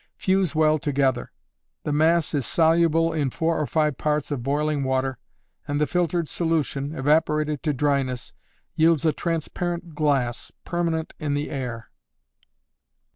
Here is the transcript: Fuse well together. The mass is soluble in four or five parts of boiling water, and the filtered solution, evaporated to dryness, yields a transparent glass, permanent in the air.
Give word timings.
Fuse 0.17 0.55
well 0.55 0.79
together. 0.79 1.31
The 1.83 1.91
mass 1.93 2.33
is 2.33 2.47
soluble 2.47 3.13
in 3.13 3.29
four 3.29 3.59
or 3.59 3.67
five 3.67 3.99
parts 3.99 4.31
of 4.31 4.41
boiling 4.41 4.83
water, 4.83 5.19
and 5.67 5.79
the 5.79 5.85
filtered 5.85 6.27
solution, 6.27 6.95
evaporated 6.97 7.61
to 7.61 7.71
dryness, 7.71 8.33
yields 8.75 9.05
a 9.05 9.13
transparent 9.13 9.93
glass, 9.93 10.51
permanent 10.65 11.13
in 11.19 11.35
the 11.35 11.51
air. 11.51 11.91